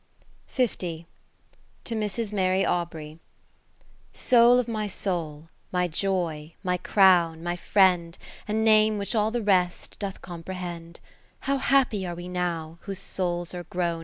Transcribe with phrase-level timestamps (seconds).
[0.55, 0.67] To
[1.91, 2.33] Mrs.
[2.33, 3.19] Mary Awbrey
[4.11, 8.17] Soul of my soul, my Joy, my Crown, my Friend,
[8.47, 10.99] A name which all the rest doth comprehend;
[11.41, 13.99] How happy are we now, whose souls are grown.